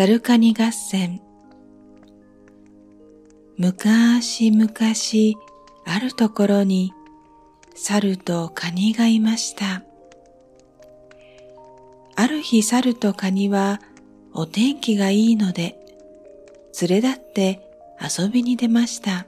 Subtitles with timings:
[0.00, 1.20] サルカニ合戦
[3.58, 5.36] むかしむかし
[5.84, 6.94] あるところに
[7.74, 9.82] 猿とカニがいました。
[12.16, 13.82] ある日猿とカニは
[14.32, 15.76] お天気がいいので
[16.80, 17.60] 連れ立って
[18.00, 19.26] 遊びに出ました。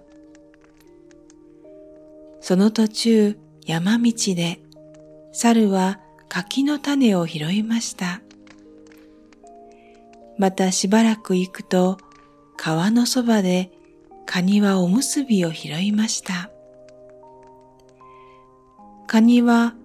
[2.41, 4.59] その途中山道で
[5.35, 6.01] 猿は
[6.31, 8.22] 柿の種を拾いました。
[10.43, 11.99] またしばらく行くと
[12.57, 13.71] 川のそばで
[14.27, 16.51] カニはおむすびを拾いました。
[19.07, 19.77] カニは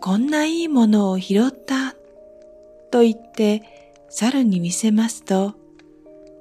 [0.00, 1.96] こんないいものを拾った
[2.92, 3.64] と言って
[4.08, 5.54] 猿に見せますと、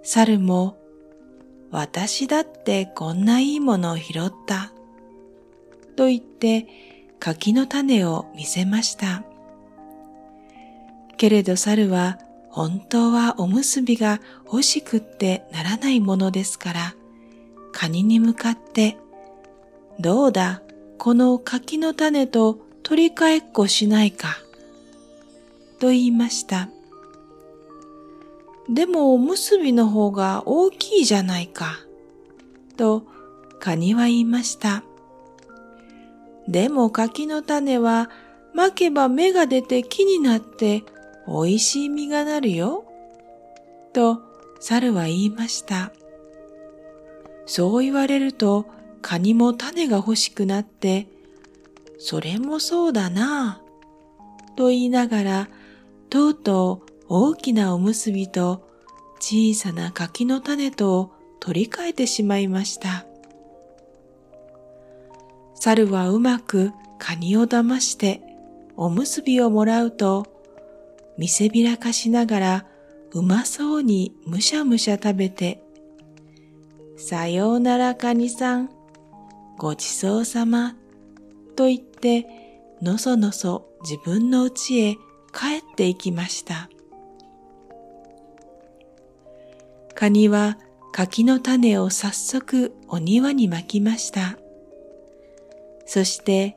[0.04, 0.78] 猿も
[1.72, 4.72] 私だってこんないいものを拾った
[5.96, 6.68] と言って
[7.20, 9.24] 柿の種を見せました。
[11.18, 16.96] けれど猿は本当はおむすびが欲しくってならないものですから、
[17.72, 18.98] カニに向かって、
[20.00, 20.62] どうだ、
[20.98, 24.38] この柿の種と取り替えっこしないか、
[25.80, 26.70] と言いました。
[28.70, 31.80] でもおむすびの方が大きいじゃないか、
[32.78, 33.04] と
[33.60, 34.84] カニは言いました。
[36.48, 38.10] でも柿の種は
[38.56, 40.84] 巻けば芽が出て木になって
[41.28, 42.86] 美味しい実がなるよ。
[43.94, 44.22] と
[44.60, 45.92] 猿は言いました。
[47.46, 48.66] そう言われると
[49.02, 51.08] カニも種が欲しくなって、
[51.98, 55.50] それもそうだなぁ、と言いながら、
[56.10, 58.68] とうとう大きなおむすびと
[59.20, 63.06] 小さな柿の種とを取り替えてしまいました。
[65.56, 68.22] 猿はうまくカニを騙して
[68.78, 70.26] おむすびをもらうと、
[71.20, 72.66] 見せびらかしながら
[73.12, 75.62] うまそうにむしゃむしゃ食べて、
[76.96, 78.70] さようならカニさん、
[79.58, 80.78] ごちそうさま、
[81.58, 82.26] と言って
[82.82, 84.96] のそのそ自分の家へ
[85.34, 86.70] 帰っていきました。
[89.96, 90.58] カニは
[90.94, 94.38] 柿の種を早速お庭に巻きました。
[95.86, 96.56] そして、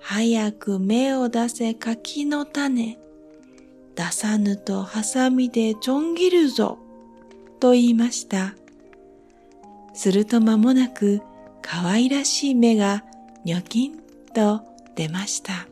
[0.00, 2.98] 早く芽を出せ柿の種。
[3.96, 6.78] 出さぬとハサミでちょん切るぞ。
[7.60, 8.54] と言いました。
[9.94, 11.22] すると間もなく
[11.62, 13.04] 可愛らしい芽が
[13.44, 13.98] ニョキン
[14.34, 14.62] と
[14.96, 15.66] 出ました。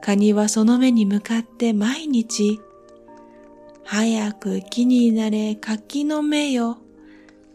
[0.00, 2.60] カニはその目に向かって毎日、
[3.84, 6.78] 早く木になれ柿の芽よ。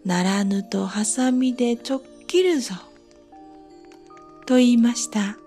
[0.05, 2.01] ならぬとハサミでちょっ
[2.33, 2.73] 切るぞ。
[4.47, 5.37] と言いました。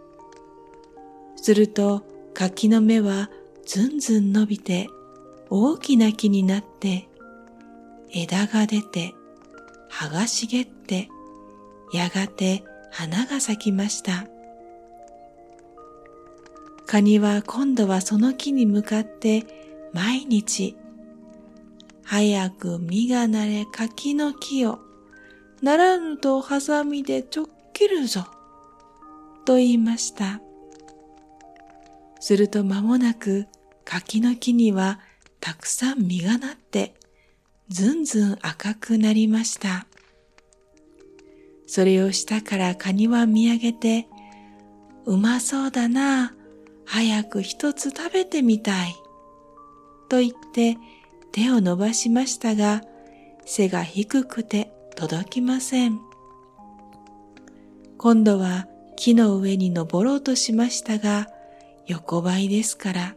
[1.35, 2.06] すると
[2.37, 3.31] 柿の芽は
[3.65, 4.91] ずんずん伸びて
[5.49, 7.09] 大きな木になって
[8.11, 9.15] 枝が出て
[9.89, 11.09] 葉が茂って
[11.95, 14.27] やがて花が咲きました。
[16.87, 19.47] カニは今度はその木に向かって
[19.95, 20.77] 毎日
[22.05, 24.79] 早く実がなれ柿の木を
[25.63, 28.27] ならぬとハサミでちょっ切るぞ
[29.47, 30.46] と言いました。
[32.27, 33.47] すると間もなく
[33.85, 34.99] 柿の木には
[35.39, 36.95] たくさん実がなって
[37.69, 39.87] ずんずん赤くなりました。
[41.69, 44.09] それを下からカニは見上げて、
[45.05, 46.35] うまそうだな
[46.85, 48.97] 早く一つ食べてみたい。
[50.09, 50.79] と言って
[51.31, 52.83] 手を伸ばしましたが、
[53.45, 56.01] 背が低くて届きません。
[57.99, 58.67] 今度は
[58.97, 61.29] 木の上に登ろうとしましたが、
[61.87, 63.17] 横ばいですから、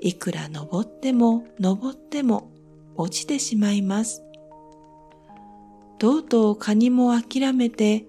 [0.00, 2.50] いくら登っても登っても
[2.96, 4.22] 落ちてしまいます。
[5.98, 8.06] とうとうカニも諦めて、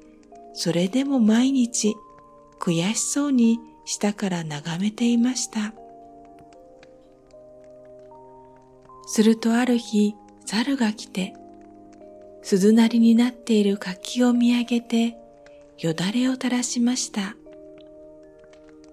[0.53, 1.95] それでも毎日
[2.59, 5.73] 悔しそうに下から眺めていました。
[9.07, 10.15] するとある日、
[10.45, 11.33] 猿が来て、
[12.42, 15.18] 鈴なりになっている柿を見上げて、
[15.77, 17.36] よだれを垂らしました。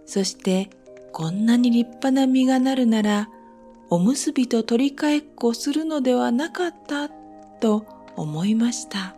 [0.07, 0.71] そして、
[1.13, 3.29] こんなに立派な実がなるなら、
[3.91, 7.09] おむすびと取り替えっこするのではなかった、
[7.61, 9.15] と思いました。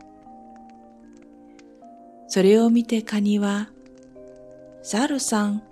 [2.29, 3.71] それを見てカニは、
[4.83, 5.63] 猿さん、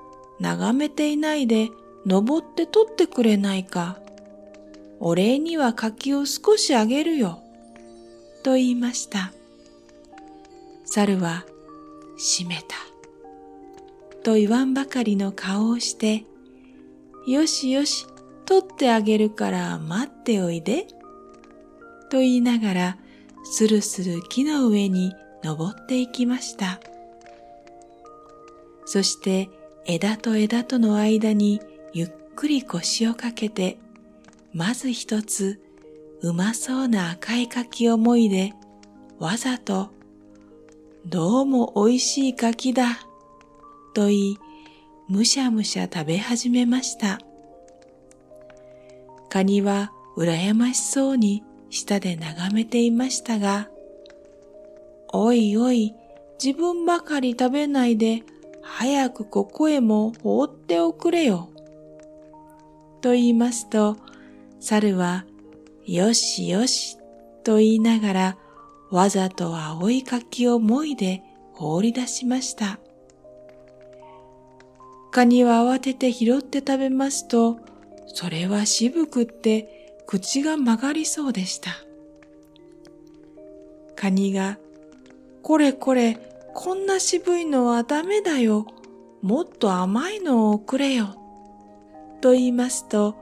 [0.41, 1.69] 眺めていないで
[2.07, 3.99] 登って取ってくれないか。
[5.01, 7.43] お礼には柿を少しあげるよ。
[8.43, 9.33] と言いました。
[10.85, 11.45] 猿は、
[12.17, 12.77] 閉めた。
[14.23, 16.25] と言わんばかりの顔をして、
[17.27, 18.07] よしよし、
[18.47, 20.87] 取ってあげるから待っておいで。
[22.11, 22.99] と言いながら、
[23.45, 26.81] するする木の上に登っていきました。
[28.85, 29.51] そして
[29.85, 31.61] 枝と枝との間に
[31.93, 33.79] ゆっくり腰をかけて、
[34.53, 35.61] まず一つ
[36.21, 38.53] うまそうな赤い柿をもいで、
[39.19, 39.91] わざと、
[41.07, 43.01] どうも美味しい柿だ、
[43.99, 44.39] と言い、
[45.09, 47.19] むしゃむしゃ食べ始めました。
[49.29, 53.69] カニは羨ましそうに下で眺めていましたが、
[55.13, 55.97] おいおい、
[56.41, 58.23] 自分ばかり食べないで、
[58.63, 61.49] 早くここへも放っておくれよ。
[63.01, 63.97] と言いますと、
[64.61, 65.25] 猿は、
[65.87, 66.99] よしよし、
[67.43, 68.39] と言いながら、
[68.93, 72.79] わざと青い柿をもいで放り出しました。
[75.19, 77.59] カニは慌てて拾って食べますと、
[78.07, 81.73] それは渋くって口が曲がりそうでした。
[83.97, 84.59] カニが、
[85.43, 86.21] これこれ、
[86.55, 88.65] こんな渋いのはダメだよ。
[89.21, 91.17] もっと甘いのをくれよ。
[92.21, 93.17] と言いますと、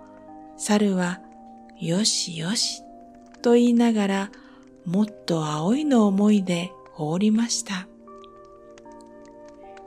[0.58, 1.22] 猿は、
[1.80, 2.82] よしよし、
[3.40, 4.30] と言いながら、
[4.84, 7.88] もっと青いの思いで放りました。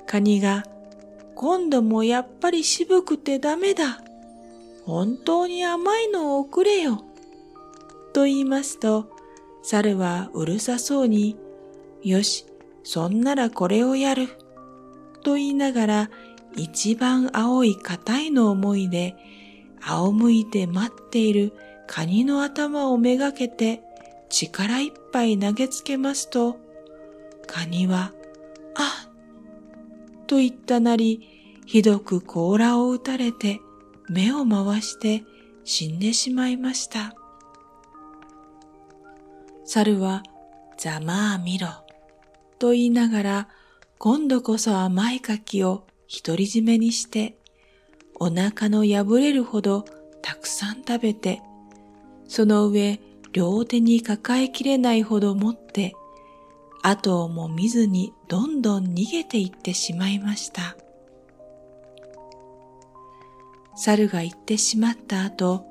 [0.07, 0.63] カニが、
[1.41, 4.03] 今度もやっぱり渋くてダメだ。
[4.83, 7.01] 本当に甘いのをくれよ。
[8.11, 9.09] と言いますと、
[9.63, 11.37] 猿はうるさそうに、
[12.03, 12.45] よし、
[12.83, 14.27] そんならこれをやる。
[15.23, 16.09] と言いながら、
[16.57, 19.15] 一番青い硬いの思いで、
[19.79, 21.53] 仰向いて待っている
[21.87, 23.81] カニの頭をめがけて
[24.27, 26.57] 力いっぱい投げつけますと、
[27.47, 28.11] カニは、
[28.75, 29.08] あ
[30.29, 31.27] と言ったなり、
[31.65, 33.61] ひどく甲羅を打たれて、
[34.09, 35.23] 目を回して
[35.63, 37.15] 死んでしまいました。
[39.65, 40.21] 猿は、
[40.77, 41.67] ざまあ見ろ、
[42.59, 43.47] と言いながら、
[43.97, 45.87] 今度こそ甘い柿を
[46.23, 47.39] 独り占めにして、
[48.19, 49.83] お腹の破れるほど
[50.21, 51.41] たくさん食べて、
[52.27, 52.99] その上
[53.33, 55.95] 両手に抱えきれないほど持って、
[56.81, 60.77] 後をも見ずにどんどん逃げていってしまいました。
[63.75, 65.65] 猿が行ってしまった後、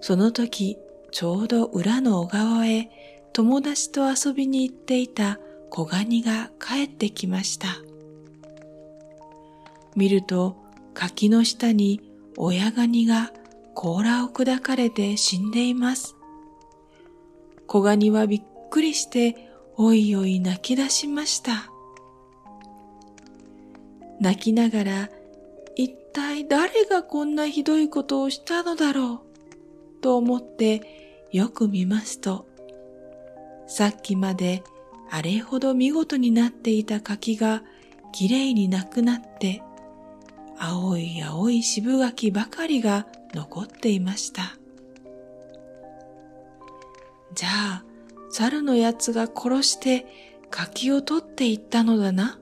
[0.00, 0.78] その時
[1.10, 2.90] ちょうど裏の小川へ
[3.32, 5.38] 友達と遊びに行っていた
[5.70, 7.68] 小ガニが帰ってきました。
[9.96, 10.56] 見ると
[10.94, 12.00] 柿の下に
[12.36, 13.32] 親ガニが
[13.74, 16.14] 甲羅を砕かれて死んでいます。
[17.66, 19.47] 小ガニはびっくりして
[19.80, 21.70] おいおい泣き出しました。
[24.20, 25.10] 泣きながら
[25.76, 29.20] 一体誰がこんなひどいことをしたのだろう
[30.00, 32.48] と思ってよく見ますと、
[33.68, 34.64] さっきまで
[35.12, 37.62] あれほど見事になっていた柿が
[38.12, 39.62] きれいになくなって、
[40.58, 44.56] 青い青い渋柿ばかりが残っていました。
[47.32, 47.84] じゃあ、
[48.30, 50.06] 猿のやつが殺して
[50.50, 52.38] 柿を取っていったのだな。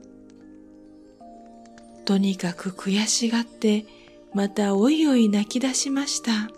[2.04, 3.84] とにかく悔しがって、
[4.32, 6.50] またおいおい泣き出しました。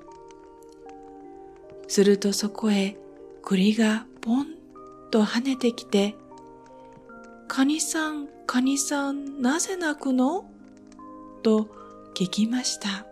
[1.86, 2.96] するとそこへ
[3.42, 4.46] 栗がポン
[5.10, 6.14] と跳ねてきて、
[7.46, 10.44] カニさん、カニさん、なぜ泣くの？
[11.42, 11.68] と
[12.14, 13.06] 聞きました。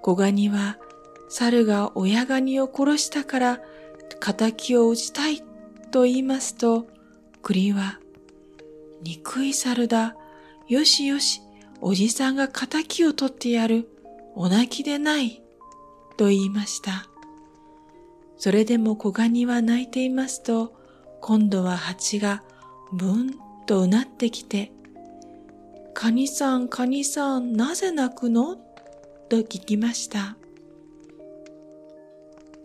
[0.00, 0.78] 小ガニは
[1.28, 3.60] 猿が親ガニを殺したから
[4.20, 5.42] 仇を討ちたい
[5.90, 6.86] と言いますと、
[7.42, 8.00] 栗は、
[9.02, 10.16] 憎い猿だ、
[10.68, 11.40] よしよし、
[11.80, 13.88] おじさんが仇を取ってやる。
[14.34, 15.42] お泣きでない。
[16.16, 17.06] と言いました。
[18.36, 20.72] それでも小ガニは泣いていますと、
[21.20, 22.42] 今度は蜂が
[22.92, 23.34] ブン
[23.66, 24.72] とうなってきて、
[25.94, 28.56] カニさん、カニさん、なぜ泣くの？
[29.28, 30.36] と聞きました。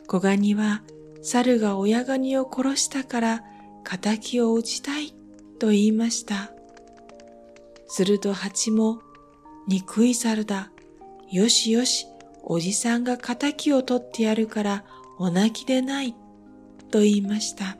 [0.07, 0.83] 小ガニは
[1.29, 3.43] 猿が親ガニを殺したから
[3.83, 5.13] 仇を討ちたい
[5.59, 6.51] と言いました。
[7.87, 9.01] すると蜂も、
[9.67, 10.71] 憎い猿だ。
[11.29, 12.07] よしよし、
[12.43, 14.85] おじさんが仇を取ってやるから
[15.19, 16.15] お泣きでない。
[16.91, 17.75] と言いました。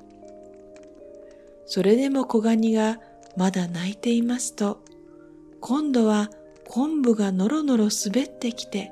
[1.68, 3.00] それでも小ガニが
[3.38, 4.84] まだ泣いていますと、
[5.62, 6.30] 今度は
[6.68, 8.92] 昆布がのろのろ滑ってきて、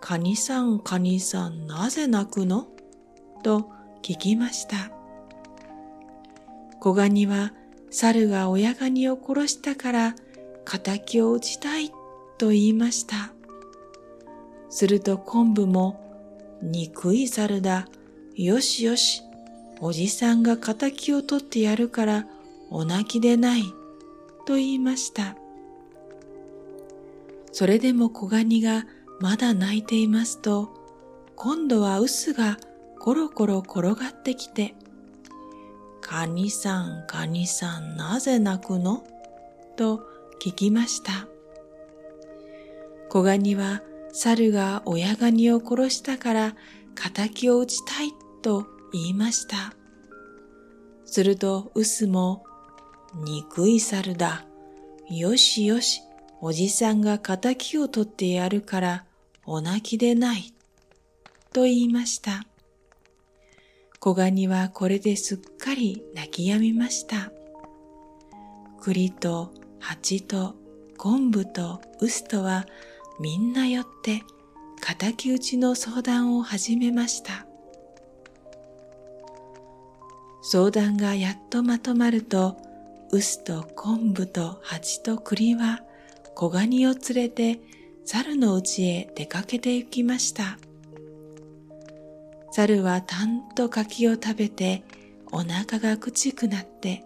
[0.00, 2.68] カニさん、カニさん、なぜ泣くの？
[3.46, 3.70] と
[4.02, 4.90] 聞きました。
[6.80, 7.52] 小ガニは
[7.90, 10.16] 猿が親ガニを殺したから
[10.64, 11.92] 仇を討ちたい
[12.38, 13.32] と言いました。
[14.68, 17.86] すると昆布も、憎い猿だ。
[18.34, 19.22] よしよし。
[19.80, 22.26] おじさんが仇を取ってやるから
[22.68, 23.62] お泣きでない。
[24.44, 25.36] と言いました。
[27.52, 28.86] それでも小ガニが
[29.20, 30.68] まだ泣いていますと、
[31.36, 32.58] 今度は臼が
[32.98, 34.74] コロコロ転がってきて、
[36.00, 39.04] カニさん、カニさん、なぜ泣くの？
[39.76, 40.08] と
[40.40, 41.28] 聞きました。
[43.08, 46.56] 小ガニは猿が親ガニを殺したから
[46.94, 48.12] 仇を討ちたい
[48.42, 49.74] と言いました。
[51.04, 52.44] すると臼も、
[53.14, 54.44] 憎い猿だ。
[55.08, 56.00] よしよし、
[56.40, 59.04] おじさんが仇を取ってやるから
[59.44, 60.52] お泣きでない。
[61.52, 62.44] と言いました。
[63.98, 67.32] 小ガニはこれですっかり泣き止みました。
[68.80, 70.54] 栗と蜂と
[70.96, 72.66] 昆布と臼とは
[73.18, 74.22] みんな寄って
[74.80, 77.46] 敵討ちの相談を始めました。
[80.42, 82.56] 相談がやっとまとまると、
[83.10, 85.80] 臼と昆布と蜂と栗は
[86.34, 87.58] 小ガニを連れて
[88.04, 90.58] 猿の家へ出かけて行きました。
[92.56, 94.82] 猿はたんと柿を食べて
[95.30, 97.04] お腹がくちくなって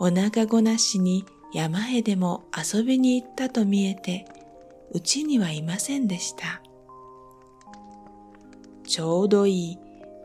[0.00, 4.26] お腹ごなしに山へでも遊びに行ったと見えて
[4.92, 6.60] うちにはいませんでした。
[8.84, 9.78] ちょうどいい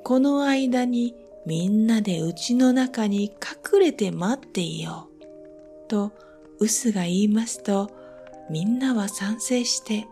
[0.04, 1.14] この間に
[1.46, 5.88] みんなでうちの中に隠れて待っていよう。
[5.88, 6.12] と
[6.60, 7.92] ウスが言いますと、
[8.50, 10.08] みんなは賛成して、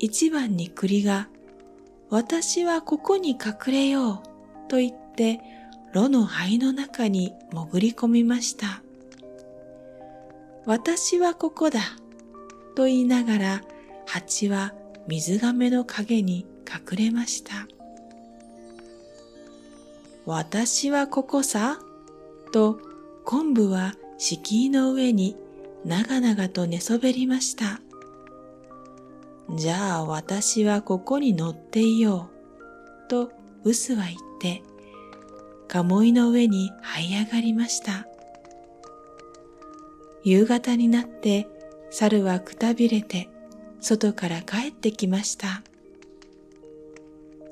[0.00, 1.28] 一番に栗が、
[2.10, 5.40] 私はここに隠れようと言って、
[5.92, 8.82] 炉の灰の中に潜り込みました。
[10.66, 11.80] 私はここだ
[12.74, 13.62] と言いながら、
[14.06, 14.74] 蜂は
[15.08, 17.66] 水亀の影に隠れました。
[20.26, 21.78] 私はここさ
[22.52, 22.80] と
[23.24, 25.36] 昆布は敷居の上に
[25.84, 27.80] 長々と寝そべりました。
[29.54, 32.30] じゃあ私はここに乗っていよ
[33.04, 33.08] う。
[33.08, 33.30] と、
[33.64, 34.62] ウスは言って、
[35.68, 38.06] 鴨居の上に這い上がりました。
[40.24, 41.48] 夕方になって、
[41.90, 43.28] 猿はくたびれて、
[43.80, 45.62] 外から帰ってきました。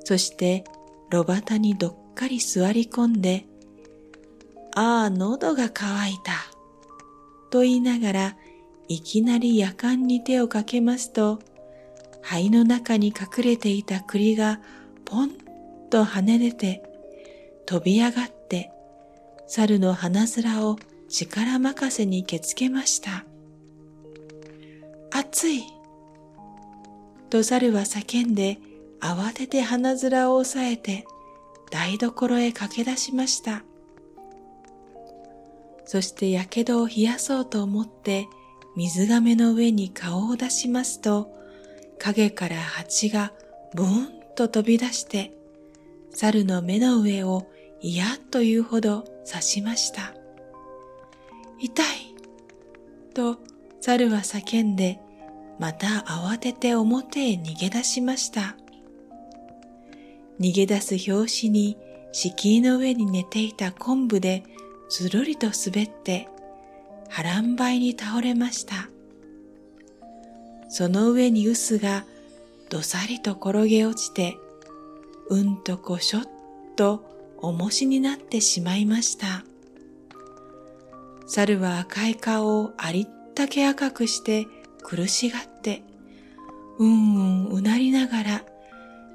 [0.02, 0.64] そして、
[1.10, 3.46] 炉端にどっかり座り込んで、
[4.74, 6.32] ああ、喉が渇いた。
[7.50, 8.36] と言いながら
[8.88, 11.38] いきなり夜間に手をかけますと、
[12.24, 14.58] 灰の中に隠れていた栗が
[15.04, 15.30] ポン
[15.90, 16.82] と跳ね出て、
[17.66, 18.70] 飛び上がって
[19.46, 20.78] 猿の鼻面を
[21.08, 23.24] 力任せにけつけました。
[25.10, 25.64] 熱い
[27.28, 28.58] と猿は叫んで
[29.00, 31.04] 慌てて鼻面を押さえて
[31.70, 33.62] 台所へ駆け出しました。
[35.84, 38.26] そして火傷を冷やそうと思って
[38.76, 41.28] 水亀の上に顔を出しますと、
[42.04, 43.32] 影から蜂が
[43.74, 45.32] ブーンと飛び出して、
[46.10, 47.46] 猿の目の上を
[47.80, 50.12] 嫌というほど刺しました。
[51.58, 51.86] 痛い
[53.14, 53.38] と
[53.80, 55.00] 猿は叫んで、
[55.58, 58.54] また慌てて表へ逃げ出しました。
[60.38, 61.78] 逃げ出す拍子に
[62.12, 64.44] 敷居の上に寝ていた昆布で
[64.90, 66.28] つるりと滑って
[67.08, 68.90] 波乱灰に倒れました。
[70.76, 72.04] その上に臼が
[72.68, 74.36] どさりと転げ落ちて、
[75.30, 76.22] うんとこしょっ
[76.74, 77.04] と
[77.38, 79.44] 重しになってしまいました。
[81.28, 84.48] 猿は赤い顔をありったけ赤くして
[84.82, 85.84] 苦しがって、
[86.80, 88.44] うんうんうなりながら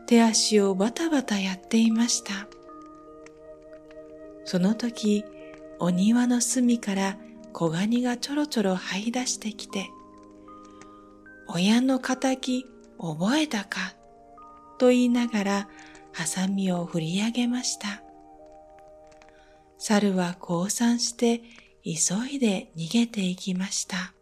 [0.08, 2.48] 手足をバタバタやっていました。
[4.46, 5.26] その時、
[5.78, 7.18] お庭の隅から
[7.52, 9.90] 小ガニがちょろちょろ這い出してきて、
[11.52, 12.38] 親の仇
[13.00, 13.96] 覚えたか？
[14.78, 15.70] と言いながら
[16.14, 18.04] ハサミを振り上げました。
[19.80, 21.42] 猿は降参して
[21.84, 24.14] 急いで逃げていきました。